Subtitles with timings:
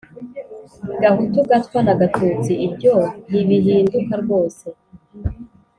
[1.01, 2.51] gahutu gatwa na gatutsi.
[2.65, 2.93] ibyo
[3.29, 4.65] ntibihinduka rwose.